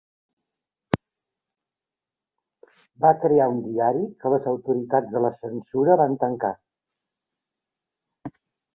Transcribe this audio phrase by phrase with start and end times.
[3.05, 6.55] Va crear un diari que les autoritats de la censura van tancar.